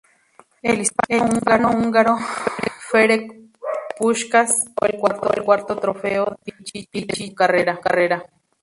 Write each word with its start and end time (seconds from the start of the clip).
El 0.63 0.81
hispano-húngaro 0.81 2.17
Ferenc 2.89 3.33
Puskás 3.99 4.65
logró 4.97 5.31
el 5.31 5.43
cuarto 5.43 5.75
Trofeo 5.77 6.37
Pichichi 6.43 7.05
de 7.05 7.15
su 7.27 7.35
carrera. 7.35 8.23